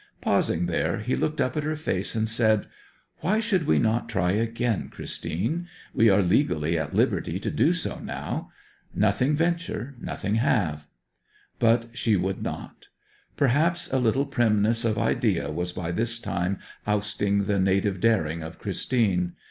[0.19, 2.65] Pausing there, he looked up at her face and said,
[3.19, 5.67] 'Why should we not try again, Christine?
[5.93, 8.49] We are legally at liberty to do so now.
[8.95, 10.87] Nothing venture nothing have.'
[11.59, 12.87] But she would not.
[13.37, 16.57] Perhaps a little primness of idea was by this time
[16.87, 19.33] ousting the native daring of Christine.